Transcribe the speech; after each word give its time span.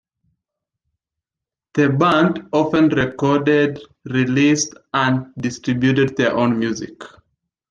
The 1.75 1.89
band 1.89 2.49
often 2.53 2.87
recorded, 2.89 3.79
released 4.05 4.73
and 4.95 5.31
distributed 5.35 6.17
their 6.17 6.35
own 6.35 6.57
music. 6.57 7.03